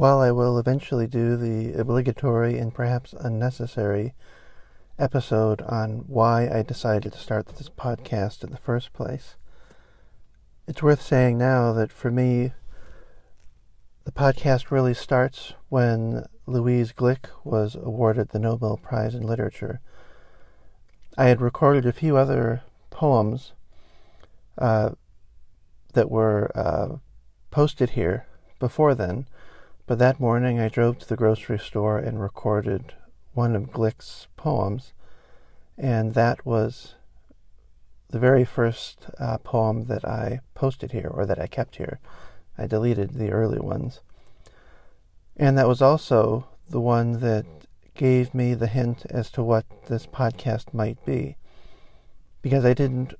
While 0.00 0.20
I 0.20 0.30
will 0.30 0.58
eventually 0.58 1.06
do 1.06 1.36
the 1.36 1.78
obligatory 1.78 2.56
and 2.56 2.72
perhaps 2.72 3.12
unnecessary 3.12 4.14
episode 4.98 5.60
on 5.60 6.04
why 6.06 6.48
I 6.48 6.62
decided 6.62 7.12
to 7.12 7.18
start 7.18 7.48
this 7.48 7.68
podcast 7.68 8.42
in 8.42 8.48
the 8.48 8.56
first 8.56 8.94
place, 8.94 9.36
it's 10.66 10.82
worth 10.82 11.02
saying 11.02 11.36
now 11.36 11.74
that 11.74 11.92
for 11.92 12.10
me, 12.10 12.52
the 14.04 14.10
podcast 14.10 14.70
really 14.70 14.94
starts 14.94 15.52
when 15.68 16.24
Louise 16.46 16.94
Glück 16.94 17.26
was 17.44 17.74
awarded 17.74 18.30
the 18.30 18.38
Nobel 18.38 18.78
Prize 18.78 19.14
in 19.14 19.26
Literature. 19.26 19.82
I 21.18 21.26
had 21.26 21.42
recorded 21.42 21.84
a 21.84 21.92
few 21.92 22.16
other 22.16 22.62
poems 22.88 23.52
uh, 24.56 24.92
that 25.92 26.10
were 26.10 26.50
uh, 26.54 26.96
posted 27.50 27.90
here 27.90 28.24
before 28.58 28.94
then 28.94 29.26
but 29.90 29.98
that 29.98 30.20
morning 30.20 30.60
I 30.60 30.68
drove 30.68 31.00
to 31.00 31.08
the 31.08 31.16
grocery 31.16 31.58
store 31.58 31.98
and 31.98 32.22
recorded 32.22 32.94
one 33.32 33.56
of 33.56 33.72
Glück's 33.72 34.28
poems, 34.36 34.92
and 35.76 36.14
that 36.14 36.46
was 36.46 36.94
the 38.08 38.20
very 38.20 38.44
first 38.44 39.06
uh, 39.18 39.38
poem 39.38 39.86
that 39.86 40.04
I 40.04 40.42
posted 40.54 40.92
here, 40.92 41.10
or 41.12 41.26
that 41.26 41.40
I 41.40 41.48
kept 41.48 41.74
here. 41.74 41.98
I 42.56 42.68
deleted 42.68 43.14
the 43.14 43.32
early 43.32 43.58
ones. 43.58 43.98
And 45.36 45.58
that 45.58 45.66
was 45.66 45.82
also 45.82 46.46
the 46.68 46.80
one 46.80 47.18
that 47.18 47.46
gave 47.94 48.32
me 48.32 48.54
the 48.54 48.68
hint 48.68 49.04
as 49.10 49.28
to 49.32 49.42
what 49.42 49.64
this 49.88 50.06
podcast 50.06 50.72
might 50.72 51.04
be. 51.04 51.36
Because 52.42 52.64
I 52.64 52.74
didn't 52.74 53.14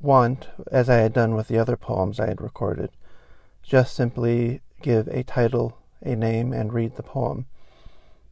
want, 0.00 0.46
as 0.70 0.88
I 0.88 0.98
had 0.98 1.12
done 1.12 1.34
with 1.34 1.48
the 1.48 1.58
other 1.58 1.76
poems 1.76 2.20
I 2.20 2.28
had 2.28 2.40
recorded, 2.40 2.90
just 3.64 3.96
simply 3.96 4.60
give 4.82 5.08
a 5.08 5.22
title, 5.22 5.78
a 6.02 6.16
name, 6.16 6.52
and 6.52 6.72
read 6.72 6.96
the 6.96 7.02
poem. 7.02 7.46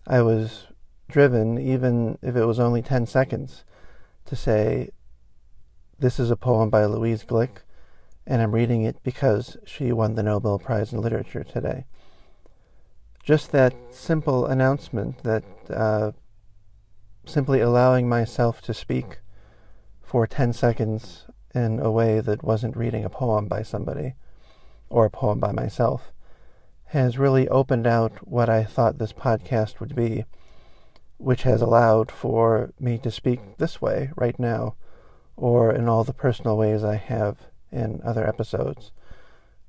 I 0.06 0.22
was 0.22 0.66
driven, 1.08 1.58
even 1.58 2.18
if 2.22 2.36
it 2.36 2.44
was 2.44 2.58
only 2.58 2.82
10 2.82 3.06
seconds, 3.06 3.64
to 4.26 4.36
say, 4.36 4.90
This 5.98 6.18
is 6.18 6.30
a 6.30 6.36
poem 6.36 6.70
by 6.70 6.84
Louise 6.84 7.24
Glück, 7.24 7.62
and 8.26 8.42
I'm 8.42 8.52
reading 8.52 8.82
it 8.82 9.02
because 9.02 9.56
she 9.64 9.92
won 9.92 10.14
the 10.14 10.22
Nobel 10.22 10.58
Prize 10.58 10.92
in 10.92 11.00
Literature 11.00 11.44
today. 11.44 11.84
Just 13.22 13.52
that 13.52 13.74
simple 13.90 14.46
announcement 14.46 15.22
that 15.22 15.44
uh, 15.68 16.12
simply 17.26 17.60
allowing 17.60 18.08
myself 18.08 18.60
to 18.62 18.74
speak 18.74 19.20
for 20.02 20.26
10 20.26 20.52
seconds 20.52 21.26
in 21.54 21.78
a 21.80 21.90
way 21.90 22.20
that 22.20 22.42
wasn't 22.42 22.76
reading 22.76 23.04
a 23.04 23.10
poem 23.10 23.46
by 23.46 23.62
somebody 23.62 24.14
or 24.88 25.04
a 25.04 25.10
poem 25.10 25.38
by 25.38 25.52
myself 25.52 26.12
has 26.90 27.18
really 27.18 27.48
opened 27.48 27.86
out 27.86 28.26
what 28.26 28.48
I 28.48 28.64
thought 28.64 28.98
this 28.98 29.12
podcast 29.12 29.78
would 29.78 29.94
be, 29.94 30.24
which 31.18 31.42
has 31.42 31.62
allowed 31.62 32.10
for 32.10 32.72
me 32.80 32.98
to 32.98 33.12
speak 33.12 33.58
this 33.58 33.80
way 33.80 34.10
right 34.16 34.36
now, 34.40 34.74
or 35.36 35.72
in 35.72 35.88
all 35.88 36.02
the 36.02 36.12
personal 36.12 36.56
ways 36.56 36.82
I 36.82 36.96
have 36.96 37.46
in 37.70 38.00
other 38.04 38.26
episodes. 38.26 38.90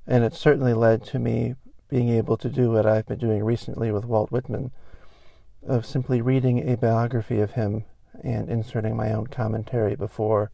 And 0.04 0.24
it 0.24 0.34
certainly 0.34 0.74
led 0.74 1.04
to 1.06 1.20
me 1.20 1.54
being 1.88 2.08
able 2.08 2.36
to 2.38 2.48
do 2.48 2.72
what 2.72 2.86
I've 2.86 3.06
been 3.06 3.20
doing 3.20 3.44
recently 3.44 3.92
with 3.92 4.04
Walt 4.04 4.32
Whitman, 4.32 4.72
of 5.64 5.86
simply 5.86 6.20
reading 6.20 6.68
a 6.68 6.76
biography 6.76 7.38
of 7.38 7.52
him 7.52 7.84
and 8.24 8.48
inserting 8.48 8.96
my 8.96 9.12
own 9.12 9.28
commentary 9.28 9.94
before, 9.94 10.50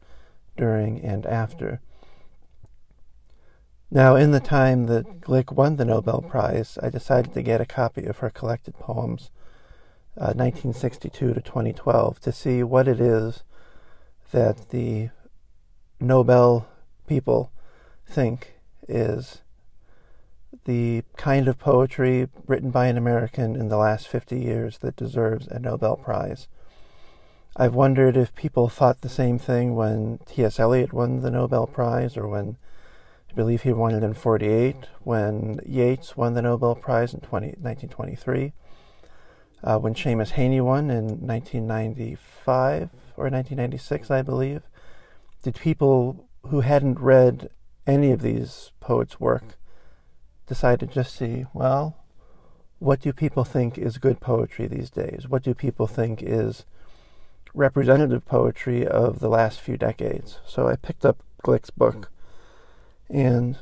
during, 0.54 1.00
and 1.00 1.24
after. 1.24 1.80
Now, 3.90 4.16
in 4.16 4.32
the 4.32 4.40
time 4.40 4.84
that 4.86 5.22
Glück 5.22 5.50
won 5.50 5.76
the 5.76 5.84
Nobel 5.86 6.20
Prize, 6.20 6.78
I 6.82 6.90
decided 6.90 7.32
to 7.32 7.42
get 7.42 7.62
a 7.62 7.66
copy 7.66 8.04
of 8.04 8.18
her 8.18 8.28
collected 8.28 8.78
poems, 8.78 9.30
uh, 10.14 10.36
1962 10.36 11.32
to 11.32 11.40
2012, 11.40 12.20
to 12.20 12.30
see 12.30 12.62
what 12.62 12.86
it 12.86 13.00
is 13.00 13.44
that 14.30 14.68
the 14.68 15.08
Nobel 15.98 16.68
people 17.06 17.50
think 18.06 18.56
is 18.86 19.40
the 20.66 21.02
kind 21.16 21.48
of 21.48 21.58
poetry 21.58 22.28
written 22.46 22.70
by 22.70 22.88
an 22.88 22.98
American 22.98 23.56
in 23.56 23.70
the 23.70 23.78
last 23.78 24.06
50 24.06 24.38
years 24.38 24.78
that 24.78 24.96
deserves 24.96 25.46
a 25.46 25.58
Nobel 25.58 25.96
Prize. 25.96 26.46
I've 27.56 27.74
wondered 27.74 28.18
if 28.18 28.34
people 28.34 28.68
thought 28.68 29.00
the 29.00 29.08
same 29.08 29.38
thing 29.38 29.74
when 29.74 30.18
T.S. 30.26 30.60
Eliot 30.60 30.92
won 30.92 31.22
the 31.22 31.30
Nobel 31.30 31.66
Prize 31.66 32.18
or 32.18 32.28
when 32.28 32.58
I 33.30 33.34
believe 33.34 33.62
he 33.62 33.72
won 33.72 33.94
it 33.94 34.02
in 34.02 34.14
48 34.14 34.76
when 35.00 35.60
Yeats 35.66 36.16
won 36.16 36.34
the 36.34 36.42
Nobel 36.42 36.74
Prize 36.74 37.12
in 37.12 37.20
20, 37.20 37.46
1923. 37.60 38.52
Uh, 39.62 39.78
when 39.78 39.94
Seamus 39.94 40.32
Heaney 40.32 40.62
won 40.62 40.90
in 40.90 41.26
1995 41.26 42.90
or 43.16 43.24
1996, 43.24 44.10
I 44.10 44.22
believe, 44.22 44.62
did 45.42 45.56
people 45.56 46.28
who 46.46 46.60
hadn't 46.60 46.98
read 47.00 47.50
any 47.86 48.12
of 48.12 48.22
these 48.22 48.72
poets' 48.80 49.20
work 49.20 49.56
decide 50.46 50.80
to 50.80 50.86
just 50.86 51.14
see, 51.14 51.46
well, 51.52 51.96
what 52.78 53.00
do 53.00 53.12
people 53.12 53.44
think 53.44 53.76
is 53.76 53.98
good 53.98 54.20
poetry 54.20 54.66
these 54.66 54.90
days? 54.90 55.26
What 55.28 55.42
do 55.42 55.54
people 55.54 55.86
think 55.86 56.22
is 56.22 56.64
representative 57.54 58.24
poetry 58.24 58.86
of 58.86 59.18
the 59.18 59.28
last 59.28 59.60
few 59.60 59.76
decades? 59.76 60.38
So 60.46 60.68
I 60.68 60.76
picked 60.76 61.04
up 61.04 61.22
Glück's 61.44 61.70
book 61.70 62.10
and 63.08 63.58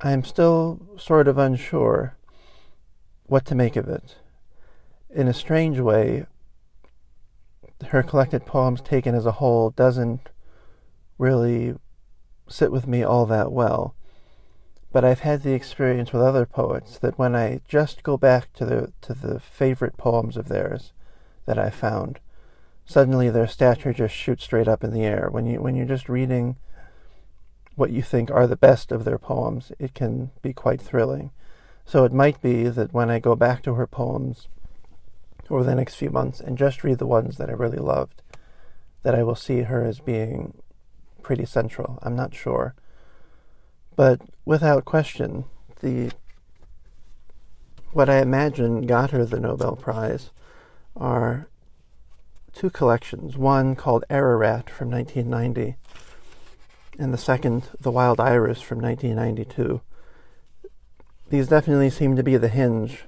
I'm 0.00 0.24
still 0.24 0.80
sort 0.98 1.28
of 1.28 1.38
unsure 1.38 2.16
what 3.26 3.44
to 3.46 3.54
make 3.54 3.76
of 3.76 3.88
it. 3.88 4.16
In 5.14 5.28
a 5.28 5.34
strange 5.34 5.78
way, 5.78 6.26
her 7.88 8.02
collected 8.02 8.46
poems 8.46 8.80
taken 8.80 9.14
as 9.14 9.26
a 9.26 9.32
whole 9.32 9.70
doesn't 9.70 10.28
really 11.18 11.74
sit 12.48 12.72
with 12.72 12.86
me 12.86 13.02
all 13.02 13.26
that 13.26 13.52
well. 13.52 13.94
But 14.92 15.04
I've 15.04 15.20
had 15.20 15.42
the 15.42 15.54
experience 15.54 16.12
with 16.12 16.22
other 16.22 16.44
poets 16.44 16.98
that 16.98 17.18
when 17.18 17.34
I 17.34 17.60
just 17.66 18.02
go 18.02 18.16
back 18.16 18.52
to 18.54 18.66
the 18.66 18.92
to 19.02 19.14
the 19.14 19.40
favorite 19.40 19.96
poems 19.96 20.36
of 20.36 20.48
theirs 20.48 20.92
that 21.46 21.58
I 21.58 21.70
found, 21.70 22.20
suddenly 22.84 23.30
their 23.30 23.46
stature 23.46 23.94
just 23.94 24.14
shoots 24.14 24.44
straight 24.44 24.68
up 24.68 24.84
in 24.84 24.92
the 24.92 25.04
air. 25.04 25.28
When 25.30 25.46
you 25.46 25.62
when 25.62 25.76
you're 25.76 25.86
just 25.86 26.10
reading 26.10 26.56
what 27.74 27.90
you 27.90 28.02
think 28.02 28.30
are 28.30 28.46
the 28.46 28.56
best 28.56 28.92
of 28.92 29.04
their 29.04 29.18
poems, 29.18 29.72
it 29.78 29.94
can 29.94 30.30
be 30.42 30.52
quite 30.52 30.80
thrilling. 30.80 31.30
So 31.84 32.04
it 32.04 32.12
might 32.12 32.40
be 32.40 32.68
that 32.68 32.92
when 32.92 33.10
I 33.10 33.18
go 33.18 33.34
back 33.34 33.62
to 33.64 33.74
her 33.74 33.86
poems 33.86 34.48
over 35.50 35.64
the 35.64 35.74
next 35.74 35.96
few 35.96 36.10
months 36.10 36.40
and 36.40 36.56
just 36.56 36.84
read 36.84 36.98
the 36.98 37.06
ones 37.06 37.36
that 37.36 37.50
I 37.50 37.52
really 37.52 37.78
loved, 37.78 38.22
that 39.02 39.14
I 39.14 39.22
will 39.22 39.34
see 39.34 39.62
her 39.62 39.84
as 39.84 39.98
being 39.98 40.54
pretty 41.22 41.44
central. 41.44 41.98
I'm 42.02 42.16
not 42.16 42.34
sure. 42.34 42.74
But 43.96 44.20
without 44.44 44.84
question, 44.84 45.44
the 45.80 46.12
what 47.92 48.08
I 48.08 48.22
imagine 48.22 48.86
got 48.86 49.10
her 49.10 49.24
the 49.24 49.38
Nobel 49.38 49.76
Prize 49.76 50.30
are 50.96 51.48
two 52.52 52.70
collections. 52.70 53.36
One 53.36 53.76
called 53.76 54.04
Ararat 54.08 54.70
from 54.70 54.90
1990, 54.90 55.76
and 56.98 57.12
the 57.12 57.18
second, 57.18 57.68
The 57.80 57.90
Wild 57.90 58.20
Iris 58.20 58.60
from 58.60 58.80
1992. 58.80 59.80
These 61.30 61.48
definitely 61.48 61.90
seem 61.90 62.16
to 62.16 62.22
be 62.22 62.36
the 62.36 62.48
hinge 62.48 63.04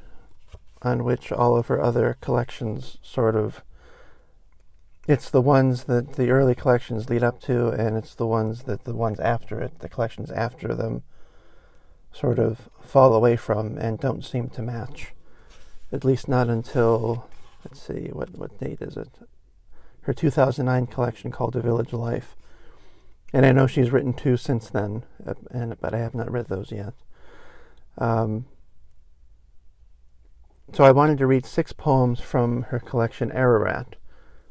on 0.83 1.05
which 1.05 1.33
all 1.33 1.57
of 1.57 1.67
her 1.67 1.83
other 1.83 2.17
collections 2.21 2.99
sort 3.03 3.37
of. 3.37 3.63
It's 5.07 5.29
the 5.29 5.43
ones 5.43 5.85
that 5.85 6.15
the 6.15 6.31
early 6.31 6.55
collections 6.55 7.11
lead 7.11 7.23
up 7.23 7.41
to, 7.43 7.69
and 7.69 7.97
it's 7.97 8.15
the 8.15 8.27
ones 8.27 8.63
that 8.63 8.85
the 8.85 8.95
ones 8.95 9.21
after 9.21 9.61
it, 9.61 9.81
the 9.81 9.89
collections 9.89 10.31
after 10.31 10.75
them, 10.75 11.03
sort 12.13 12.39
of 12.39 12.71
fall 12.81 13.13
away 13.13 13.37
from 13.37 13.77
and 13.77 13.99
don't 13.99 14.25
seem 14.25 14.49
to 14.51 14.63
match. 14.63 15.13
At 15.93 16.05
least 16.05 16.29
not 16.29 16.49
until, 16.49 17.29
let's 17.65 17.83
see, 17.83 18.09
what, 18.13 18.31
what 18.39 18.59
date 18.59 18.81
is 18.81 18.97
it? 18.97 19.11
Her 20.03 20.13
2009 20.13 20.87
collection 20.87 21.31
called 21.31 21.57
A 21.57 21.61
Village 21.61 21.93
Life. 21.93 22.37
And 23.35 23.45
I 23.45 23.51
know 23.51 23.67
she's 23.67 23.91
written 23.91 24.13
two 24.13 24.37
since 24.37 24.71
then, 24.71 25.03
uh, 25.27 25.35
and, 25.51 25.77
but 25.81 25.93
I 25.93 25.99
have 25.99 26.15
not 26.15 26.31
read 26.31 26.47
those 26.47 26.71
yet. 26.71 26.95
Um, 27.99 28.47
so 30.73 30.85
I 30.85 30.93
wanted 30.93 31.19
to 31.19 31.27
read 31.27 31.45
six 31.45 31.73
poems 31.73 32.21
from 32.21 32.63
her 32.71 32.79
collection 32.79 33.33
Ararat, 33.33 33.97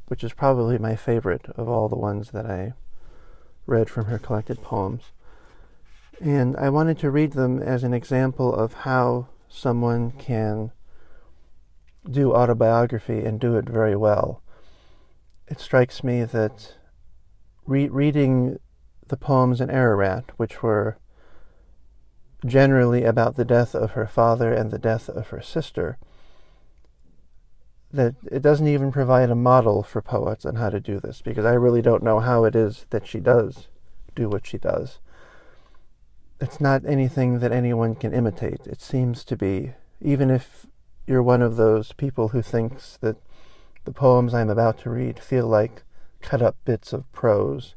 which 0.08 0.22
is 0.22 0.34
probably 0.34 0.78
my 0.78 0.98
favorite 0.98 1.46
of 1.56 1.70
all 1.70 1.88
the 1.88 1.96
ones 1.96 2.32
that 2.32 2.46
I 2.46 2.74
read 3.66 3.90
from 3.90 4.08
her 4.08 4.20
collected 4.20 4.62
poems. 4.62 5.14
And 6.20 6.58
I 6.58 6.70
wanted 6.70 7.00
to 7.00 7.10
read 7.10 7.32
them 7.32 7.64
as 7.64 7.86
an 7.86 7.94
example 7.94 8.54
of 8.54 8.74
how 8.74 9.30
someone 9.48 10.12
can 10.12 10.74
do 12.12 12.34
autobiography 12.34 13.24
and 13.24 13.40
do 13.40 13.56
it 13.56 13.70
very 13.70 13.96
well. 13.96 14.44
It 15.48 15.62
strikes 15.62 16.04
me 16.04 16.26
that 16.26 16.76
re- 17.66 17.88
reading 17.88 18.60
the 19.14 19.18
poems 19.18 19.62
in 19.62 19.70
Ararat, 19.70 20.32
which 20.38 20.64
were 20.64 20.98
generally 22.44 23.04
about 23.04 23.36
the 23.36 23.46
death 23.46 23.76
of 23.76 23.92
her 23.92 24.08
father 24.08 24.52
and 24.52 24.72
the 24.72 24.80
death 24.80 25.08
of 25.08 25.28
her 25.28 25.40
sister, 25.40 26.00
that 27.92 28.16
it 28.32 28.42
doesn't 28.42 28.68
even 28.68 28.92
provide 28.92 29.30
a 29.30 29.36
model 29.36 29.84
for 29.84 30.02
poets 30.02 30.48
on 30.48 30.56
how 30.56 30.72
to 30.72 30.80
do 30.80 31.00
this, 31.00 31.22
because 31.22 31.46
I 31.46 31.54
really 31.54 31.84
don't 31.84 32.02
know 32.02 32.22
how 32.22 32.44
it 32.44 32.56
is 32.56 32.88
that 32.90 33.06
she 33.06 33.20
does 33.20 33.68
do 34.16 34.28
what 34.28 34.48
she 34.48 34.58
does. 34.58 34.98
It's 36.42 36.60
not 36.60 36.84
anything 36.84 37.38
that 37.38 37.52
anyone 37.52 37.94
can 37.94 38.16
imitate. 38.16 38.66
It 38.66 38.82
seems 38.82 39.24
to 39.26 39.38
be, 39.38 39.74
even 40.02 40.32
if 40.32 40.66
you're 41.06 41.22
one 41.22 41.44
of 41.44 41.56
those 41.56 41.92
people 41.92 42.30
who 42.30 42.42
thinks 42.42 42.98
that 43.02 43.18
the 43.86 43.92
poems 43.92 44.34
I'm 44.34 44.50
about 44.50 44.80
to 44.80 44.90
read 44.90 45.20
feel 45.20 45.46
like 45.46 45.84
cut 46.20 46.42
up 46.42 46.56
bits 46.66 46.94
of 46.94 47.12
prose. 47.12 47.76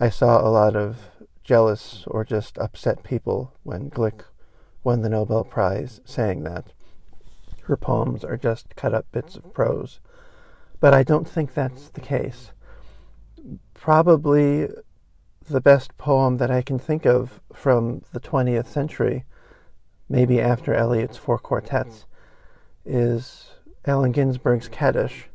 I 0.00 0.10
saw 0.10 0.40
a 0.40 0.46
lot 0.48 0.76
of 0.76 1.10
jealous 1.42 2.04
or 2.06 2.24
just 2.24 2.56
upset 2.58 3.02
people 3.02 3.52
when 3.64 3.90
Glück 3.90 4.26
won 4.84 5.02
the 5.02 5.08
Nobel 5.08 5.42
Prize 5.42 6.00
saying 6.04 6.44
that. 6.44 6.72
Her 7.64 7.76
poems 7.76 8.22
are 8.22 8.36
just 8.36 8.76
cut 8.76 8.94
up 8.94 9.06
bits 9.10 9.34
of 9.34 9.52
prose. 9.52 9.98
But 10.78 10.94
I 10.94 11.02
don't 11.02 11.28
think 11.28 11.52
that's 11.52 11.88
the 11.88 12.00
case. 12.00 12.52
Probably 13.74 14.68
the 15.48 15.60
best 15.60 15.98
poem 15.98 16.36
that 16.36 16.50
I 16.50 16.62
can 16.62 16.78
think 16.78 17.04
of 17.04 17.40
from 17.52 18.02
the 18.12 18.20
20th 18.20 18.68
century, 18.68 19.24
maybe 20.08 20.40
after 20.40 20.74
Eliot's 20.74 21.16
Four 21.16 21.40
Quartets, 21.40 22.06
is 22.86 23.48
Allen 23.84 24.12
Ginsberg's 24.12 24.68
Kaddish. 24.68 25.28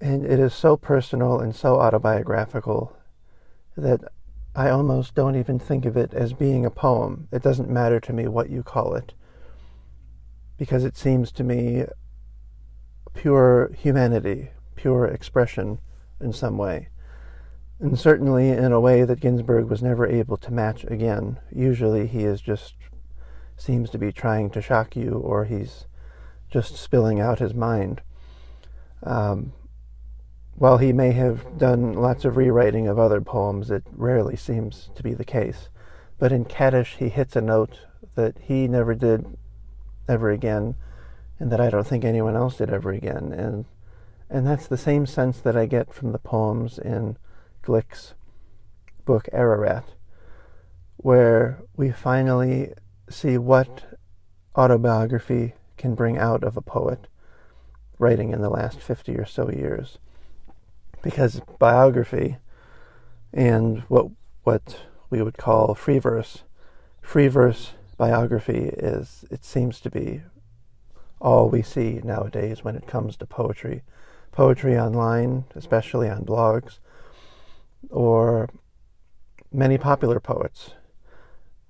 And 0.00 0.26
it 0.26 0.40
is 0.40 0.52
so 0.52 0.76
personal 0.76 1.38
and 1.38 1.54
so 1.54 1.78
autobiographical 1.78 2.96
that 3.76 4.00
I 4.54 4.68
almost 4.68 5.14
don't 5.14 5.36
even 5.36 5.58
think 5.58 5.84
of 5.84 5.96
it 5.96 6.12
as 6.12 6.32
being 6.32 6.66
a 6.66 6.70
poem. 6.70 7.28
It 7.32 7.42
doesn't 7.42 7.70
matter 7.70 8.00
to 8.00 8.12
me 8.12 8.28
what 8.28 8.50
you 8.50 8.62
call 8.62 8.94
it, 8.94 9.14
because 10.58 10.84
it 10.84 10.96
seems 10.96 11.32
to 11.32 11.44
me 11.44 11.84
pure 13.14 13.72
humanity, 13.76 14.50
pure 14.76 15.06
expression 15.06 15.78
in 16.20 16.32
some 16.32 16.58
way. 16.58 16.88
And 17.80 17.98
certainly 17.98 18.50
in 18.50 18.72
a 18.72 18.80
way 18.80 19.04
that 19.04 19.20
Ginsberg 19.20 19.68
was 19.68 19.82
never 19.82 20.06
able 20.06 20.36
to 20.36 20.52
match 20.52 20.84
again. 20.84 21.40
Usually 21.50 22.06
he 22.06 22.24
is 22.24 22.40
just 22.40 22.74
seems 23.56 23.90
to 23.90 23.98
be 23.98 24.12
trying 24.12 24.50
to 24.50 24.62
shock 24.62 24.96
you, 24.96 25.12
or 25.12 25.44
he's 25.44 25.86
just 26.50 26.76
spilling 26.76 27.20
out 27.20 27.38
his 27.38 27.54
mind. 27.54 28.02
Um, 29.02 29.52
while 30.54 30.78
he 30.78 30.92
may 30.92 31.12
have 31.12 31.58
done 31.58 31.94
lots 31.94 32.24
of 32.24 32.36
rewriting 32.36 32.86
of 32.86 32.98
other 32.98 33.20
poems, 33.20 33.70
it 33.70 33.84
rarely 33.92 34.36
seems 34.36 34.90
to 34.94 35.02
be 35.02 35.14
the 35.14 35.24
case. 35.24 35.68
But 36.18 36.32
in 36.32 36.44
Kaddish, 36.44 36.96
he 36.98 37.08
hits 37.08 37.34
a 37.36 37.40
note 37.40 37.80
that 38.14 38.36
he 38.40 38.68
never 38.68 38.94
did 38.94 39.36
ever 40.08 40.30
again, 40.30 40.74
and 41.38 41.50
that 41.50 41.60
I 41.60 41.70
don't 41.70 41.86
think 41.86 42.04
anyone 42.04 42.36
else 42.36 42.58
did 42.58 42.70
ever 42.70 42.90
again. 42.90 43.32
And 43.32 43.64
and 44.30 44.46
that's 44.46 44.66
the 44.66 44.78
same 44.78 45.04
sense 45.04 45.40
that 45.40 45.56
I 45.56 45.66
get 45.66 45.92
from 45.92 46.12
the 46.12 46.18
poems 46.18 46.78
in 46.78 47.18
Glück's 47.62 48.14
book 49.04 49.28
Ararat, 49.30 49.84
where 50.96 51.60
we 51.76 51.90
finally 51.90 52.72
see 53.10 53.36
what 53.36 53.98
autobiography 54.56 55.54
can 55.76 55.94
bring 55.94 56.16
out 56.16 56.44
of 56.44 56.56
a 56.56 56.62
poet 56.62 57.08
writing 57.98 58.32
in 58.32 58.40
the 58.40 58.48
last 58.48 58.80
50 58.80 59.16
or 59.16 59.26
so 59.26 59.50
years 59.50 59.98
because 61.02 61.40
biography 61.58 62.38
and 63.32 63.80
what 63.88 64.06
what 64.44 64.80
we 65.10 65.22
would 65.22 65.36
call 65.36 65.74
free 65.74 65.98
verse, 65.98 66.42
free 67.00 67.28
verse 67.28 67.72
biography 67.96 68.70
is 68.76 69.24
it 69.30 69.44
seems 69.44 69.80
to 69.80 69.90
be 69.90 70.22
all 71.20 71.48
we 71.48 71.62
see 71.62 72.00
nowadays 72.02 72.64
when 72.64 72.74
it 72.74 72.86
comes 72.86 73.16
to 73.16 73.26
poetry, 73.26 73.82
poetry 74.32 74.76
online, 74.76 75.44
especially 75.54 76.08
on 76.08 76.24
blogs, 76.24 76.78
or 77.90 78.48
many 79.52 79.78
popular 79.78 80.18
poets, 80.18 80.72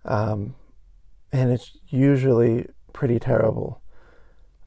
um, 0.04 0.54
and 1.32 1.52
it's 1.52 1.76
usually 1.88 2.66
pretty 2.92 3.18
terrible. 3.18 3.82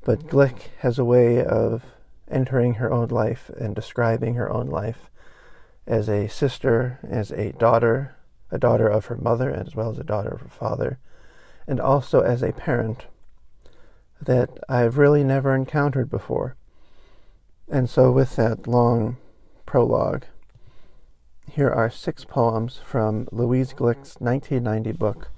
But 0.03 0.27
Glück 0.27 0.59
has 0.79 0.99
a 0.99 1.05
way 1.05 1.43
of 1.43 1.83
entering 2.29 2.75
her 2.75 2.91
own 2.91 3.07
life 3.09 3.49
and 3.57 3.75
describing 3.75 4.35
her 4.35 4.51
own 4.51 4.67
life 4.67 5.09
as 5.87 6.09
a 6.09 6.27
sister, 6.27 6.99
as 7.07 7.31
a 7.31 7.51
daughter, 7.53 8.15
a 8.51 8.57
daughter 8.57 8.87
of 8.87 9.05
her 9.05 9.17
mother, 9.17 9.51
as 9.51 9.75
well 9.75 9.91
as 9.91 9.99
a 9.99 10.03
daughter 10.03 10.29
of 10.29 10.41
her 10.41 10.49
father, 10.49 10.99
and 11.67 11.79
also 11.79 12.21
as 12.21 12.41
a 12.41 12.51
parent 12.51 13.05
that 14.21 14.49
I've 14.67 14.97
really 14.97 15.23
never 15.23 15.53
encountered 15.53 16.09
before. 16.09 16.55
And 17.69 17.89
so, 17.89 18.11
with 18.11 18.35
that 18.35 18.67
long 18.67 19.17
prologue, 19.65 20.25
here 21.49 21.69
are 21.69 21.89
six 21.89 22.25
poems 22.25 22.79
from 22.83 23.27
Louise 23.31 23.73
Glück's 23.73 24.15
1990 24.19 24.91
book, 24.93 25.29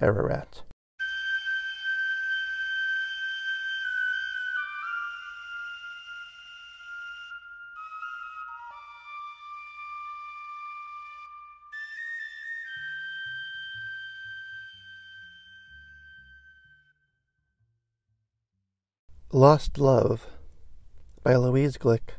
Ararat. 0.00 0.62
Lost 19.36 19.78
Love 19.78 20.28
by 21.24 21.34
Louise 21.34 21.76
Glück. 21.76 22.14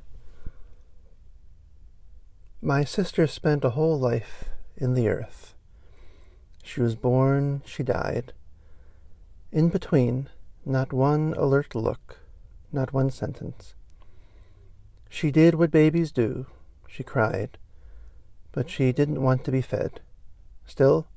My 2.61 2.83
sister 2.83 3.25
spent 3.25 3.63
a 3.63 3.69
whole 3.69 3.97
life 3.97 4.49
in 4.75 4.95
the 4.95 5.07
earth. 5.07 5.53
She 6.61 6.81
was 6.81 6.95
born, 6.95 7.61
she 7.65 7.83
died. 7.83 8.33
In 9.53 9.69
between, 9.69 10.27
not 10.65 10.91
one 10.91 11.33
alert 11.37 11.73
look, 11.73 12.19
not 12.73 12.91
one 12.91 13.09
sentence. 13.09 13.75
She 15.09 15.31
did 15.31 15.55
what 15.55 15.71
babies 15.71 16.11
do, 16.11 16.47
she 16.85 17.01
cried, 17.03 17.57
but 18.51 18.69
she 18.69 18.91
didn't 18.91 19.23
want 19.23 19.45
to 19.45 19.53
be 19.53 19.61
fed. 19.61 20.01
Still, 20.65 21.07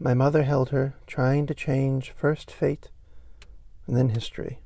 my 0.00 0.14
mother 0.14 0.42
held 0.42 0.70
her, 0.70 0.96
trying 1.06 1.46
to 1.46 1.54
change 1.54 2.10
first 2.10 2.50
fate 2.50 2.90
and 3.86 3.96
then 3.96 4.08
history. 4.08 4.58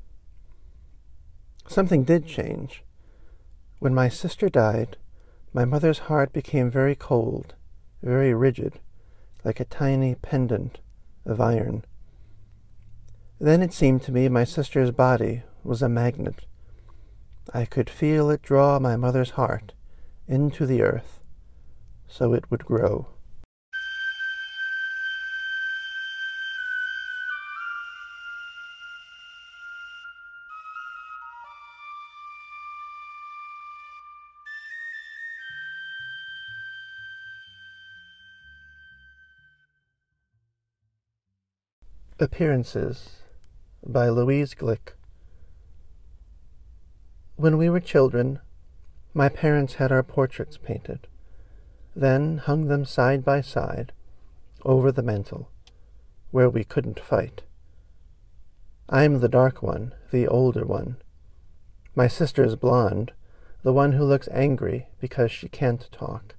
Something 1.72 2.04
did 2.04 2.26
change. 2.26 2.84
When 3.78 3.94
my 3.94 4.10
sister 4.10 4.50
died, 4.50 4.98
my 5.54 5.64
mother's 5.64 6.00
heart 6.00 6.30
became 6.30 6.70
very 6.70 6.94
cold, 6.94 7.54
very 8.02 8.34
rigid, 8.34 8.78
like 9.42 9.58
a 9.58 9.64
tiny 9.64 10.14
pendant 10.16 10.80
of 11.24 11.40
iron. 11.40 11.86
Then 13.40 13.62
it 13.62 13.72
seemed 13.72 14.02
to 14.02 14.12
me 14.12 14.28
my 14.28 14.44
sister's 14.44 14.90
body 14.90 15.44
was 15.64 15.80
a 15.80 15.88
magnet. 15.88 16.44
I 17.54 17.64
could 17.64 17.88
feel 17.88 18.28
it 18.28 18.42
draw 18.42 18.78
my 18.78 18.96
mother's 18.96 19.30
heart 19.30 19.72
into 20.28 20.66
the 20.66 20.82
earth, 20.82 21.20
so 22.06 22.34
it 22.34 22.50
would 22.50 22.66
grow. 22.66 23.06
Appearances 42.22 43.16
by 43.84 44.08
Louise 44.08 44.54
Glück. 44.54 44.92
When 47.34 47.58
we 47.58 47.68
were 47.68 47.80
children, 47.80 48.38
my 49.12 49.28
parents 49.28 49.74
had 49.74 49.90
our 49.90 50.04
portraits 50.04 50.56
painted, 50.56 51.08
then 51.96 52.38
hung 52.38 52.68
them 52.68 52.84
side 52.84 53.24
by 53.24 53.40
side 53.40 53.90
over 54.64 54.92
the 54.92 55.02
mantel, 55.02 55.50
where 56.30 56.48
we 56.48 56.62
couldn't 56.62 57.00
fight. 57.00 57.42
I'm 58.88 59.18
the 59.18 59.28
dark 59.28 59.60
one, 59.60 59.92
the 60.12 60.28
older 60.28 60.64
one. 60.64 60.98
My 61.96 62.06
sister's 62.06 62.54
blonde, 62.54 63.10
the 63.64 63.72
one 63.72 63.94
who 63.94 64.04
looks 64.04 64.28
angry 64.30 64.86
because 65.00 65.32
she 65.32 65.48
can't 65.48 65.90
talk. 65.90 66.36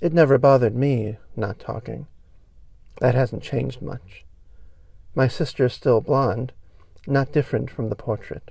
It 0.00 0.12
never 0.12 0.38
bothered 0.38 0.76
me 0.76 1.16
not 1.34 1.58
talking. 1.58 2.06
That 3.00 3.14
hasn't 3.14 3.42
changed 3.42 3.82
much. 3.82 4.24
My 5.14 5.28
sister 5.28 5.66
is 5.66 5.72
still 5.72 6.00
blonde, 6.00 6.52
not 7.06 7.32
different 7.32 7.70
from 7.70 7.88
the 7.88 7.96
portrait. 7.96 8.50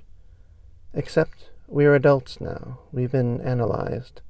Except 0.92 1.50
we 1.66 1.84
are 1.86 1.94
adults 1.94 2.40
now. 2.40 2.78
We've 2.92 3.12
been 3.12 3.40
analyzed. 3.40 4.20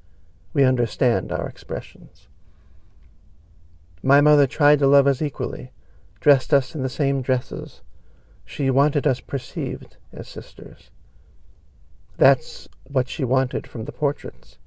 We 0.53 0.65
understand 0.65 1.33
our 1.33 1.49
expressions. 1.49 2.29
My 4.03 4.21
mother 4.21 4.47
tried 4.47 4.79
to 4.81 4.87
love 4.87 5.07
us 5.07 5.21
equally, 5.23 5.73
dressed 6.21 6.55
us 6.55 6.75
in 6.75 6.83
the 6.83 6.89
same 6.89 7.23
dresses. 7.23 7.83
She 8.45 8.71
wanted 8.71 9.07
us 9.07 9.21
perceived 9.21 9.97
as 10.13 10.29
sisters. 10.29 10.91
That's 12.19 12.69
what 12.85 13.09
she 13.09 13.25
wanted 13.25 13.67
from 13.67 13.85
the 13.85 13.93
portraits. 13.93 14.59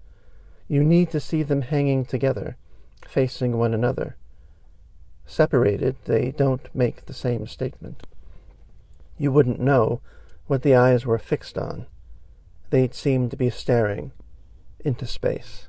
You 0.67 0.83
need 0.83 1.11
to 1.11 1.19
see 1.19 1.43
them 1.43 1.61
hanging 1.61 2.03
together, 2.03 2.57
facing 3.07 3.57
one 3.57 3.73
another. 3.73 4.17
Separated, 5.27 5.97
they 6.05 6.31
don't 6.31 6.73
make 6.73 7.05
the 7.05 7.13
same 7.13 7.47
statement. 7.47 8.07
You 9.17 9.31
wouldn't 9.31 9.59
know 9.59 9.99
what 10.47 10.63
the 10.63 10.73
eyes 10.73 11.05
were 11.05 11.19
fixed 11.19 11.57
on. 11.57 11.85
They'd 12.69 12.95
seem 12.95 13.29
to 13.29 13.35
be 13.37 13.49
staring 13.49 14.13
into 14.79 15.05
space. 15.05 15.67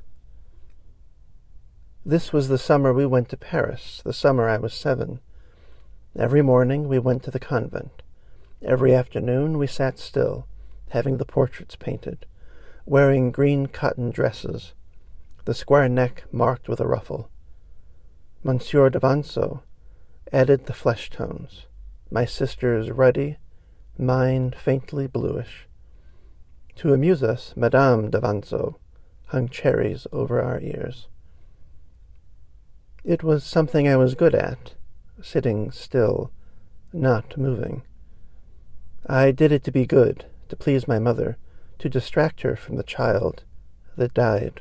This 2.07 2.33
was 2.33 2.49
the 2.49 2.57
summer 2.57 2.93
we 2.93 3.05
went 3.05 3.29
to 3.31 3.37
Paris, 3.37 4.01
the 4.05 4.13
summer 4.13 4.49
I 4.49 4.59
was 4.59 4.73
seven. 4.73 5.19
Every 6.17 6.41
morning 6.41 6.89
we 6.89 7.01
went 7.01 7.25
to 7.25 7.31
the 7.33 7.41
convent. 7.41 8.03
Every 8.65 8.95
afternoon 8.95 9.59
we 9.59 9.67
sat 9.67 9.99
still, 9.99 10.47
having 10.91 11.17
the 11.17 11.27
portraits 11.27 11.77
painted, 11.77 12.27
wearing 12.87 13.33
green 13.33 13.67
cotton 13.67 14.11
dresses, 14.11 14.73
the 15.45 15.55
square 15.55 15.89
neck 15.89 16.25
marked 16.31 16.69
with 16.69 16.81
a 16.81 16.87
ruffle. 16.87 17.29
Monsieur 18.45 18.89
Davanzo 18.89 19.63
added 20.33 20.67
the 20.67 20.73
flesh 20.73 21.11
tones, 21.11 21.67
my 22.09 22.25
sister's 22.25 22.89
ruddy, 22.91 23.37
mine 23.99 24.55
faintly 24.57 25.09
bluish. 25.09 25.67
To 26.77 26.93
amuse 26.93 27.25
us, 27.25 27.53
Madame 27.57 28.13
Davanzo 28.13 28.77
hung 29.27 29.49
cherries 29.49 30.07
over 30.13 30.41
our 30.41 30.61
ears. 30.61 31.09
It 33.03 33.25
was 33.25 33.43
something 33.43 33.89
I 33.89 33.97
was 33.97 34.15
good 34.15 34.37
at, 34.37 34.75
sitting 35.21 35.73
still, 35.73 36.31
not 36.93 37.37
moving. 37.37 37.83
I 39.05 39.33
did 39.33 39.51
it 39.51 39.65
to 39.65 39.73
be 39.73 39.85
good, 39.85 40.27
to 40.49 40.55
please 40.55 40.87
my 40.87 41.01
mother, 41.01 41.39
to 41.81 41.89
distract 41.89 42.43
her 42.43 42.55
from 42.55 42.77
the 42.77 42.85
child 42.85 43.43
that 43.97 44.15
died. 44.15 44.61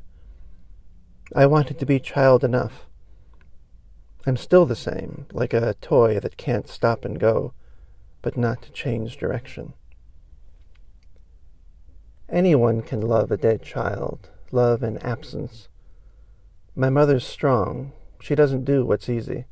I 1.36 1.46
wanted 1.46 1.78
to 1.78 1.86
be 1.86 2.00
child 2.00 2.44
enough, 2.44 2.87
I'm 4.28 4.36
still 4.36 4.66
the 4.66 4.76
same, 4.76 5.26
like 5.32 5.54
a 5.54 5.76
toy 5.76 6.20
that 6.20 6.36
can't 6.36 6.68
stop 6.68 7.06
and 7.06 7.18
go, 7.18 7.54
but 8.22 8.36
not 8.36 8.62
to 8.64 8.72
change 8.74 9.16
direction. 9.16 9.72
Anyone 12.28 12.82
can 12.82 13.00
love 13.00 13.32
a 13.32 13.38
dead 13.38 13.64
child, 13.64 14.30
love 14.52 14.84
an 14.84 14.98
absence. 14.98 15.70
My 16.76 16.90
mother's 16.90 17.26
strong. 17.26 17.94
She 18.20 18.36
doesn't 18.36 18.66
do 18.66 18.86
what's 18.86 19.08
easy. 19.08 19.46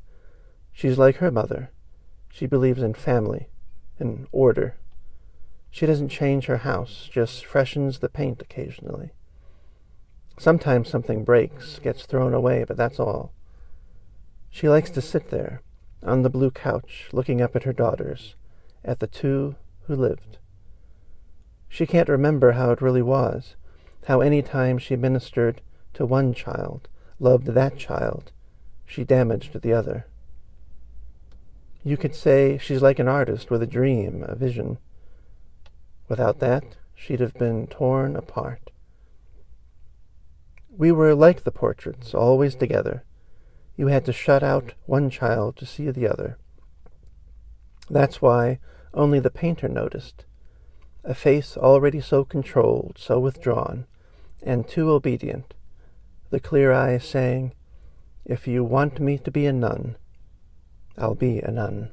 She's 0.74 0.98
like 0.98 1.18
her 1.18 1.32
mother. 1.32 1.72
She 2.30 2.46
believes 2.46 2.82
in 2.82 2.96
family, 2.96 3.48
in 3.98 4.28
order. 4.34 4.76
She 5.72 5.86
doesn't 5.86 6.10
change 6.10 6.48
her 6.48 6.58
house, 6.58 7.08
just 7.10 7.46
freshens 7.46 8.00
the 8.00 8.10
paint 8.10 8.42
occasionally. 8.42 9.12
Sometimes 10.38 10.90
something 10.90 11.24
breaks, 11.24 11.80
gets 11.80 12.06
thrown 12.06 12.34
away, 12.34 12.66
but 12.68 12.76
that's 12.76 13.00
all. 13.00 13.32
She 14.56 14.70
likes 14.70 14.90
to 14.92 15.02
sit 15.02 15.32
there, 15.32 15.62
on 16.02 16.22
the 16.22 16.30
blue 16.30 16.50
couch, 16.50 17.10
looking 17.12 17.42
up 17.42 17.58
at 17.58 17.64
her 17.64 17.74
daughters, 17.74 18.36
at 18.86 19.00
the 19.00 19.06
two 19.06 19.58
who 19.88 19.98
lived. 19.98 20.38
She 21.68 21.86
can't 21.86 22.08
remember 22.08 22.54
how 22.54 22.72
it 22.72 22.82
really 22.82 23.02
was, 23.02 23.58
how 24.06 24.22
any 24.22 24.42
time 24.42 24.78
she 24.78 24.96
ministered 24.96 25.60
to 25.96 26.06
one 26.06 26.34
child, 26.34 26.88
loved 27.20 27.48
that 27.48 27.78
child, 27.78 28.32
she 28.86 29.04
damaged 29.04 29.62
the 29.62 29.74
other. 29.74 30.08
You 31.84 31.98
could 31.98 32.16
say 32.16 32.58
she's 32.58 32.82
like 32.82 33.00
an 33.00 33.10
artist 33.10 33.52
with 33.52 33.62
a 33.62 33.68
dream, 33.68 34.24
a 34.26 34.36
vision. 34.36 34.78
Without 36.08 36.40
that, 36.40 36.78
she'd 36.96 37.20
have 37.20 37.34
been 37.34 37.68
torn 37.68 38.16
apart. 38.16 38.72
We 40.70 40.94
were 40.94 41.14
like 41.14 41.44
the 41.44 41.52
portraits, 41.52 42.14
always 42.14 42.56
together, 42.56 43.04
you 43.78 43.88
had 43.88 44.06
to 44.06 44.14
shut 44.14 44.44
out 44.44 44.74
one 44.86 45.10
child 45.10 45.58
to 45.58 45.66
see 45.66 45.90
the 45.92 46.08
other. 46.08 46.38
That's 47.90 48.22
why 48.22 48.60
only 48.94 49.20
the 49.20 49.30
painter 49.30 49.68
noticed. 49.68 50.26
A 51.04 51.14
face 51.14 51.56
already 51.56 52.02
so 52.02 52.24
controlled, 52.24 52.98
so 52.98 53.20
withdrawn, 53.20 53.86
and 54.42 54.68
too 54.68 54.90
obedient. 54.92 55.54
The 56.32 56.40
clear 56.40 56.72
eyes 56.72 57.04
saying, 57.04 57.54
If 58.26 58.48
you 58.48 58.64
want 58.64 59.00
me 59.00 59.18
to 59.20 59.32
be 59.32 59.46
a 59.46 59.54
nun, 59.54 59.98
I'll 60.98 61.16
be 61.16 61.40
a 61.40 61.52
nun. 61.52 61.92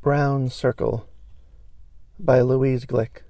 Brown 0.00 0.48
Circle 0.48 1.08
by 2.20 2.40
Louise 2.40 2.86
Glück. 2.86 3.22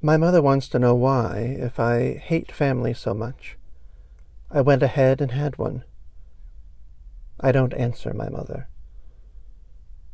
My 0.00 0.16
mother 0.16 0.40
wants 0.40 0.66
to 0.68 0.78
know 0.78 0.94
why, 0.94 1.56
if 1.60 1.78
I 1.78 2.14
hate 2.14 2.50
family 2.50 2.94
so 2.94 3.12
much, 3.12 3.58
I 4.50 4.62
went 4.62 4.82
ahead 4.82 5.20
and 5.20 5.32
had 5.32 5.58
one. 5.58 5.84
I 7.38 7.52
don't 7.52 7.74
answer 7.74 8.14
my 8.14 8.30
mother. 8.30 8.68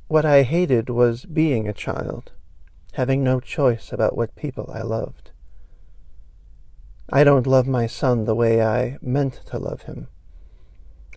What 0.08 0.24
I 0.24 0.42
hated 0.42 0.90
was 0.90 1.24
being 1.24 1.68
a 1.68 1.72
child, 1.72 2.32
having 2.94 3.22
no 3.22 3.38
choice 3.38 3.92
about 3.92 4.16
what 4.16 4.34
people 4.34 4.72
I 4.74 4.82
loved. 4.82 5.30
I 7.12 7.22
don't 7.22 7.46
love 7.46 7.68
my 7.68 7.86
son 7.86 8.24
the 8.24 8.34
way 8.34 8.60
I 8.60 8.98
meant 9.00 9.34
to 9.46 9.58
love 9.58 9.82
him. 9.82 10.08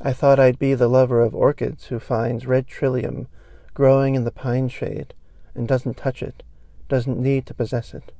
I 0.05 0.11
thought 0.11 0.37
I'd 0.37 0.59
be 0.59 0.73
the 0.73 0.89
lover 0.89 1.21
of 1.21 1.33
orchids 1.33 1.85
who 1.85 1.97
finds 1.97 2.45
red 2.45 2.67
trillium 2.67 3.29
growing 3.73 4.15
in 4.15 4.25
the 4.25 4.31
pine 4.31 4.67
shade 4.67 5.13
and 5.55 5.65
doesn't 5.65 5.95
touch 5.95 6.21
it, 6.21 6.43
doesn't 6.89 7.17
need 7.17 7.45
to 7.45 7.53
possess 7.53 7.93
it. 7.93 8.11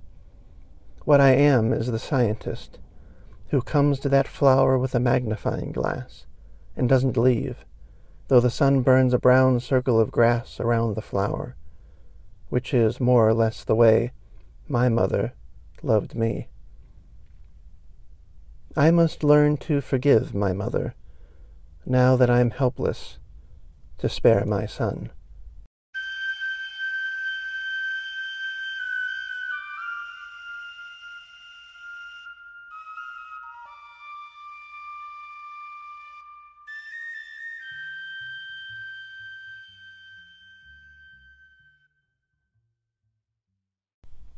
What 1.03 1.19
I 1.19 1.31
am 1.31 1.73
is 1.73 1.87
the 1.87 1.99
scientist 1.99 2.79
who 3.49 3.61
comes 3.61 3.99
to 3.99 4.09
that 4.09 4.29
flower 4.29 4.77
with 4.77 4.95
a 4.95 4.99
magnifying 5.01 5.73
glass 5.73 6.25
and 6.77 6.87
doesn't 6.87 7.17
leave, 7.17 7.65
though 8.29 8.39
the 8.39 8.49
sun 8.49 8.81
burns 8.81 9.13
a 9.13 9.19
brown 9.19 9.59
circle 9.59 9.99
of 9.99 10.09
grass 10.09 10.61
around 10.61 10.95
the 10.95 11.01
flower, 11.01 11.57
which 12.47 12.73
is 12.73 13.01
more 13.01 13.27
or 13.27 13.33
less 13.33 13.61
the 13.65 13.75
way 13.75 14.13
my 14.69 14.87
mother 14.87 15.33
loved 15.81 16.15
me. 16.15 16.47
I 18.73 18.89
must 18.89 19.21
learn 19.21 19.57
to 19.57 19.81
forgive 19.81 20.33
my 20.33 20.53
mother 20.53 20.95
now 21.85 22.15
that 22.15 22.29
I 22.29 22.39
am 22.39 22.51
helpless 22.51 23.19
to 23.97 24.09
spare 24.09 24.45
my 24.45 24.65
son. 24.65 25.11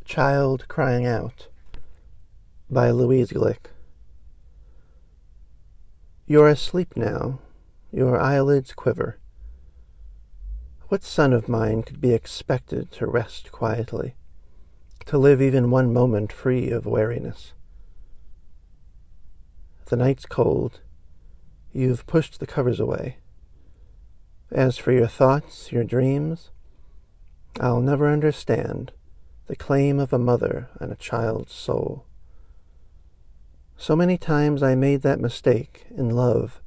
Child 0.06 0.68
Crying 0.70 1.06
Out 1.06 1.48
by 2.70 2.90
Louise 2.90 3.32
Glück. 3.32 3.75
You're 6.28 6.48
asleep 6.48 6.96
now, 6.96 7.38
your 7.92 8.20
eyelids 8.20 8.74
quiver. 8.74 9.20
What 10.88 11.04
son 11.04 11.34
of 11.34 11.48
mine 11.48 11.84
could 11.84 12.02
be 12.02 12.16
expected 12.16 12.92
to 12.94 13.06
rest 13.06 13.52
quietly, 13.52 14.16
to 15.06 15.20
live 15.20 15.40
even 15.40 15.70
one 15.70 15.94
moment 15.94 16.34
free 16.34 16.72
of 16.72 16.88
weariness? 16.88 17.54
The 19.86 19.98
night's 19.98 20.26
cold. 20.26 20.80
You've 21.72 22.08
pushed 22.08 22.40
the 22.40 22.48
covers 22.48 22.80
away. 22.80 23.18
As 24.52 24.80
for 24.80 24.92
your 24.92 25.08
thoughts, 25.08 25.72
your 25.72 25.84
dreams, 25.84 26.50
I'll 27.60 27.82
never 27.82 28.12
understand 28.12 28.94
the 29.46 29.56
claim 29.56 30.00
of 30.00 30.12
a 30.12 30.18
mother 30.18 30.70
on 30.82 30.92
a 30.92 30.96
child's 30.96 31.54
soul. 31.54 32.05
So 33.78 33.96
many 33.96 34.18
times 34.18 34.64
I 34.64 34.74
made 34.76 35.02
that 35.02 35.20
mistake 35.20 35.86
in 35.96 36.10
love, 36.10 36.62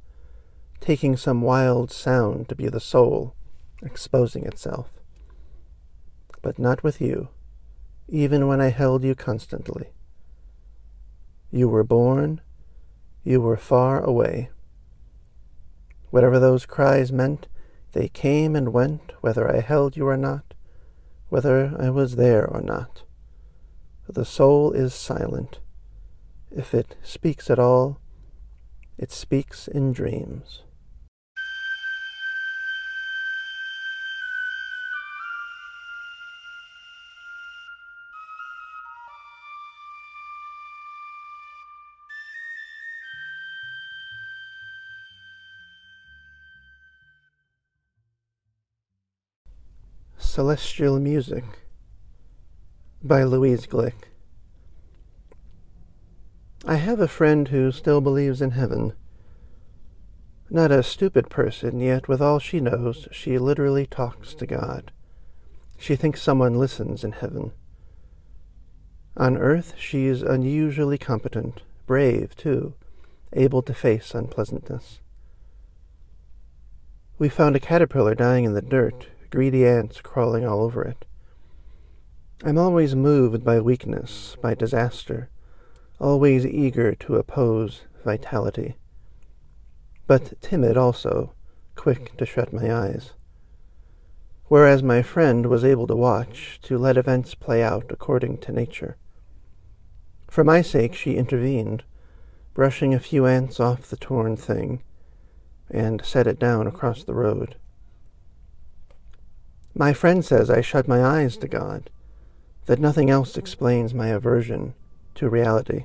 taking 0.80 1.16
some 1.16 1.40
wild 1.40 1.90
sound 1.90 2.48
to 2.48 2.54
be 2.54 2.68
the 2.68 2.80
soul, 2.80 3.34
exposing 3.82 4.44
itself. 4.44 5.00
But 6.42 6.58
not 6.58 6.84
with 6.84 7.00
you, 7.00 7.28
even 8.08 8.46
when 8.46 8.60
I 8.60 8.68
held 8.68 9.04
you 9.04 9.14
constantly. 9.14 9.88
You 11.50 11.68
were 11.68 11.84
born, 11.84 12.42
you 13.24 13.40
were 13.40 13.56
far 13.56 14.00
away. 14.00 14.50
Whatever 16.10 16.38
those 16.38 16.66
cries 16.66 17.10
meant, 17.10 17.48
they 17.92 18.08
came 18.08 18.54
and 18.54 18.72
went, 18.72 19.12
whether 19.22 19.50
I 19.50 19.60
held 19.60 19.96
you 19.96 20.06
or 20.06 20.16
not, 20.16 20.54
whether 21.30 21.74
I 21.78 21.90
was 21.90 22.16
there 22.16 22.46
or 22.46 22.60
not. 22.60 23.02
The 24.06 24.24
soul 24.24 24.72
is 24.72 24.94
silent. 24.94 25.60
If 26.50 26.74
it 26.74 26.96
speaks 27.02 27.50
at 27.50 27.58
all, 27.58 28.00
it 28.96 29.12
speaks 29.12 29.68
in 29.68 29.92
dreams. 29.92 30.62
Celestial 50.16 50.98
Music 50.98 51.44
by 53.02 53.24
Louise 53.24 53.66
Glück. 53.66 54.07
I 56.68 56.74
have 56.74 57.00
a 57.00 57.08
friend 57.08 57.48
who 57.48 57.72
still 57.72 58.02
believes 58.02 58.42
in 58.42 58.50
heaven. 58.50 58.92
Not 60.50 60.70
a 60.70 60.82
stupid 60.82 61.30
person, 61.30 61.80
yet 61.80 62.08
with 62.08 62.20
all 62.20 62.38
she 62.38 62.60
knows, 62.60 63.08
she 63.10 63.38
literally 63.38 63.86
talks 63.86 64.34
to 64.34 64.46
God. 64.46 64.92
She 65.78 65.96
thinks 65.96 66.20
someone 66.20 66.58
listens 66.58 67.04
in 67.04 67.12
heaven. 67.12 67.52
On 69.16 69.38
earth, 69.38 69.76
she's 69.78 70.20
unusually 70.20 70.98
competent, 70.98 71.62
brave, 71.86 72.36
too, 72.36 72.74
able 73.32 73.62
to 73.62 73.72
face 73.72 74.14
unpleasantness. 74.14 75.00
We 77.18 77.30
found 77.30 77.56
a 77.56 77.60
caterpillar 77.60 78.14
dying 78.14 78.44
in 78.44 78.52
the 78.52 78.60
dirt 78.60 79.06
greedy 79.30 79.66
ants 79.66 80.02
crawling 80.02 80.44
all 80.44 80.60
over 80.60 80.84
it. 80.84 81.06
I'm 82.44 82.58
always 82.58 82.94
moved 82.94 83.42
by 83.42 83.58
weakness, 83.58 84.36
by 84.42 84.54
disaster, 84.54 85.30
always 86.00 86.46
eager 86.46 86.94
to 86.94 87.16
oppose 87.16 87.82
vitality, 88.04 88.76
but 90.06 90.40
timid 90.40 90.76
also, 90.76 91.32
quick 91.74 92.16
to 92.16 92.24
shut 92.24 92.52
my 92.52 92.72
eyes. 92.72 93.12
Whereas 94.46 94.82
my 94.82 95.02
friend 95.02 95.46
was 95.46 95.64
able 95.64 95.86
to 95.88 95.96
watch, 95.96 96.58
to 96.62 96.78
let 96.78 96.96
events 96.96 97.34
play 97.34 97.62
out 97.62 97.86
according 97.90 98.38
to 98.38 98.52
nature. 98.52 98.96
For 100.28 100.42
my 100.44 100.62
sake, 100.62 100.94
she 100.94 101.16
intervened, 101.16 101.84
brushing 102.54 102.94
a 102.94 103.00
few 103.00 103.26
ants 103.26 103.60
off 103.60 103.90
the 103.90 103.96
torn 103.96 104.36
thing, 104.36 104.82
and 105.70 106.04
set 106.04 106.26
it 106.26 106.38
down 106.38 106.66
across 106.66 107.04
the 107.04 107.14
road. 107.14 107.56
My 109.74 109.92
friend 109.92 110.24
says 110.24 110.48
I 110.48 110.62
shut 110.62 110.88
my 110.88 111.04
eyes 111.04 111.36
to 111.38 111.48
God, 111.48 111.90
that 112.66 112.80
nothing 112.80 113.10
else 113.10 113.36
explains 113.36 113.92
my 113.92 114.08
aversion 114.08 114.74
to 115.18 115.28
reality. 115.28 115.84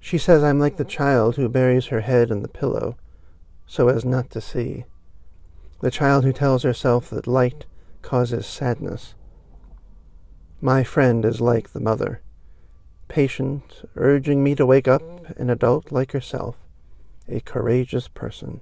She 0.00 0.18
says 0.18 0.42
I'm 0.42 0.58
like 0.58 0.76
the 0.76 0.84
child 0.84 1.36
who 1.36 1.48
buries 1.48 1.86
her 1.86 2.02
head 2.02 2.30
in 2.30 2.42
the 2.42 2.48
pillow 2.48 2.96
so 3.66 3.88
as 3.88 4.04
not 4.04 4.30
to 4.30 4.40
see, 4.40 4.84
the 5.80 5.90
child 5.90 6.24
who 6.24 6.32
tells 6.32 6.62
herself 6.62 7.10
that 7.10 7.26
light 7.26 7.66
causes 8.00 8.46
sadness. 8.46 9.14
My 10.60 10.84
friend 10.84 11.24
is 11.24 11.40
like 11.40 11.72
the 11.72 11.80
mother, 11.80 12.22
patient, 13.08 13.84
urging 13.96 14.42
me 14.42 14.54
to 14.54 14.64
wake 14.64 14.88
up 14.88 15.02
an 15.36 15.50
adult 15.50 15.90
like 15.90 16.12
herself, 16.12 16.56
a 17.28 17.40
courageous 17.40 18.08
person. 18.08 18.60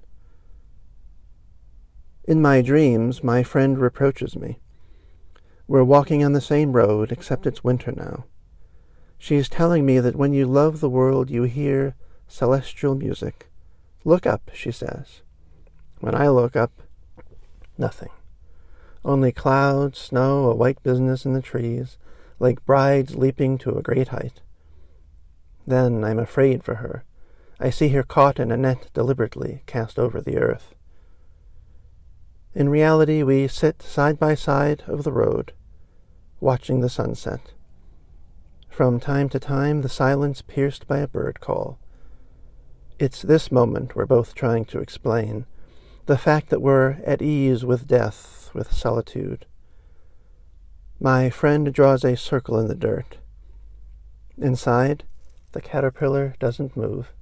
In 2.27 2.41
my 2.41 2.63
dreams, 2.63 3.23
my 3.23 3.43
friend 3.43 3.79
reproaches 3.79 4.35
me. 4.35 4.59
We're 5.69 5.85
walking 5.85 6.25
on 6.25 6.33
the 6.33 6.41
same 6.41 6.73
road, 6.73 7.13
except 7.13 7.47
it's 7.47 7.63
winter 7.63 7.93
now. 7.93 8.25
She 9.19 9.37
is 9.37 9.49
telling 9.49 9.87
me 9.87 10.01
that 10.01 10.17
when 10.17 10.33
you 10.33 10.47
love 10.47 10.81
the 10.81 10.91
world, 10.91 11.31
you 11.31 11.45
hear 11.45 11.95
celestial 12.29 12.95
music. 12.95 13.49
Look 14.05 14.27
up, 14.27 14.51
she 14.53 14.71
says. 14.71 15.23
When 16.01 16.15
I 16.15 16.29
look 16.29 16.57
up, 16.57 16.73
nothing. 17.79 18.11
Only 19.05 19.33
clouds, 19.33 19.99
snow, 19.99 20.51
a 20.51 20.55
white 20.55 20.83
business 20.83 21.25
in 21.25 21.33
the 21.33 21.43
trees, 21.43 21.99
like 22.39 22.65
brides 22.65 23.17
leaping 23.17 23.59
to 23.59 23.77
a 23.77 23.83
great 23.83 24.09
height. 24.09 24.41
Then 25.67 26.05
I'm 26.05 26.19
afraid 26.19 26.63
for 26.63 26.77
her. 26.77 27.05
I 27.61 27.71
see 27.71 27.89
her 27.91 28.03
caught 28.03 28.39
in 28.39 28.51
a 28.51 28.57
net 28.57 28.91
deliberately 28.93 29.63
cast 29.67 29.99
over 29.99 30.21
the 30.21 30.39
earth. 30.39 30.75
In 32.55 32.69
reality, 32.69 33.23
we 33.23 33.49
sit 33.49 33.83
side 33.83 34.19
by 34.19 34.35
side 34.35 34.85
of 34.87 35.05
the 35.05 35.13
road, 35.13 35.53
watching 36.41 36.81
the 36.81 36.89
sunset. 36.89 37.53
From 38.75 38.99
time 38.99 39.29
to 39.29 39.39
time, 39.39 39.83
the 39.83 39.89
silence 39.89 40.43
pierced 40.43 40.89
by 40.89 40.99
a 40.99 41.07
bird 41.07 41.39
call. 41.39 41.79
It's 42.99 43.23
this 43.23 43.53
moment 43.53 43.95
we're 43.95 44.05
both 44.05 44.35
trying 44.35 44.65
to 44.65 44.81
explain 44.81 45.47
the 46.07 46.19
fact 46.19 46.49
that 46.51 46.61
we're 46.61 46.99
at 47.07 47.23
ease 47.23 47.65
with 47.65 47.87
death, 47.87 48.51
with 48.53 48.73
solitude. 48.73 49.47
My 50.99 51.31
friend 51.31 51.73
draws 51.73 52.03
a 52.03 52.17
circle 52.17 52.59
in 52.59 52.67
the 52.67 52.75
dirt. 52.75 53.19
Inside, 54.37 55.05
the 55.53 55.61
caterpillar 55.61 56.35
doesn't 56.41 56.77
move. 56.77 57.13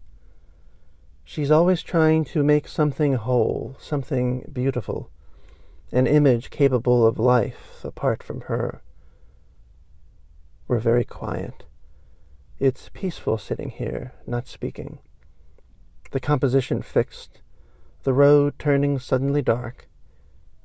She's 1.23 1.51
always 1.51 1.83
trying 1.83 2.25
to 2.33 2.43
make 2.43 2.67
something 2.67 3.13
whole, 3.13 3.77
something 3.79 4.51
beautiful 4.51 5.11
an 5.93 6.07
image 6.07 6.49
capable 6.49 7.07
of 7.07 7.19
life 7.19 7.85
apart 7.85 8.23
from 8.23 8.41
her. 8.49 8.81
We're 10.73 10.79
very 10.79 11.05
quiet. 11.05 11.65
It's 12.59 12.89
peaceful 12.95 13.37
sitting 13.37 13.69
here, 13.69 14.15
not 14.27 14.49
speaking. 14.49 15.01
The 16.13 16.19
composition 16.19 16.81
fixed, 16.81 17.43
the 18.05 18.15
road 18.15 18.59
turning 18.59 18.99
suddenly 18.99 19.43
dark, 19.43 19.87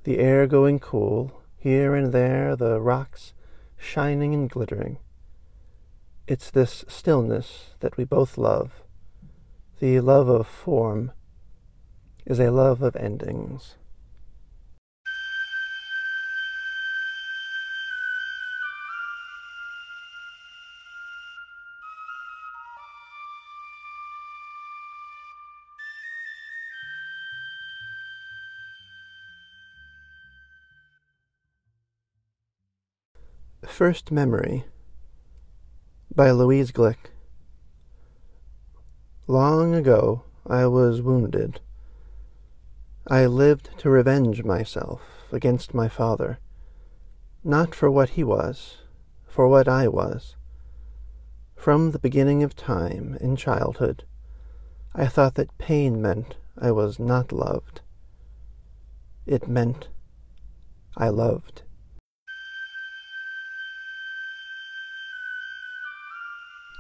the 0.06 0.20
air 0.20 0.48
going 0.48 0.80
cool, 0.80 1.42
here 1.58 1.94
and 1.94 2.14
there 2.14 2.56
the 2.56 2.80
rocks 2.80 3.34
shining 3.76 4.34
and 4.34 4.50
glittering. 4.50 5.00
It's 6.26 6.52
this 6.52 6.86
stillness 6.88 7.72
that 7.82 7.98
we 7.98 8.06
both 8.06 8.38
love. 8.38 8.84
The 9.82 10.00
love 10.00 10.30
of 10.30 10.48
form 10.48 11.12
is 12.26 12.40
a 12.40 12.50
love 12.50 12.82
of 12.82 12.96
endings. 12.96 13.76
First 33.78 34.12
Memory 34.12 34.66
by 36.16 36.32
Louise 36.32 36.72
Glück. 36.72 37.12
Long 39.28 39.76
ago 39.76 40.24
I 40.48 40.66
was 40.66 41.04
wounded. 41.04 41.60
I 43.06 43.28
lived 43.28 43.70
to 43.78 43.92
revenge 43.92 44.44
myself 44.44 45.02
against 45.32 45.76
my 45.76 45.88
father, 45.88 46.40
not 47.44 47.76
for 47.76 47.92
what 47.92 48.10
he 48.18 48.24
was, 48.24 48.78
for 49.28 49.48
what 49.48 49.68
I 49.68 49.88
was. 49.88 50.36
From 51.56 51.92
the 51.92 52.00
beginning 52.00 52.42
of 52.42 52.56
time, 52.56 53.16
in 53.22 53.36
childhood, 53.36 54.06
I 54.96 55.06
thought 55.06 55.36
that 55.36 55.56
pain 55.60 56.02
meant 56.02 56.34
I 56.58 56.72
was 56.72 56.98
not 56.98 57.32
loved. 57.32 57.82
It 59.28 59.48
meant 59.48 59.90
I 60.98 61.10
loved. 61.10 61.62